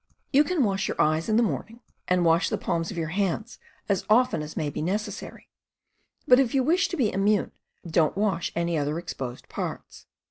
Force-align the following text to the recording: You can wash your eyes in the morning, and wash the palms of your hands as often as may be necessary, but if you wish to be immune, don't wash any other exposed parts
You 0.33 0.43
can 0.43 0.63
wash 0.63 0.87
your 0.87 0.99
eyes 0.99 1.29
in 1.29 1.35
the 1.37 1.43
morning, 1.43 1.79
and 2.07 2.25
wash 2.25 2.49
the 2.49 2.57
palms 2.57 2.89
of 2.89 2.97
your 2.97 3.09
hands 3.09 3.59
as 3.87 4.03
often 4.09 4.41
as 4.41 4.57
may 4.57 4.71
be 4.71 4.81
necessary, 4.81 5.47
but 6.27 6.39
if 6.39 6.55
you 6.55 6.63
wish 6.63 6.87
to 6.87 6.97
be 6.97 7.13
immune, 7.13 7.51
don't 7.87 8.17
wash 8.17 8.51
any 8.55 8.79
other 8.79 8.97
exposed 8.97 9.47
parts 9.47 10.07